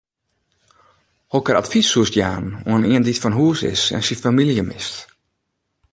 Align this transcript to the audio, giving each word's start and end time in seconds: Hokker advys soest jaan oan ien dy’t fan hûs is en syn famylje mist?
Hokker 1.35 1.59
advys 1.59 1.91
soest 1.93 2.17
jaan 2.19 2.47
oan 2.71 2.87
ien 2.93 3.05
dy’t 3.05 3.21
fan 3.21 3.37
hûs 3.39 3.59
is 3.73 3.81
en 3.95 4.03
syn 4.07 4.21
famylje 4.23 4.63
mist? 4.69 4.95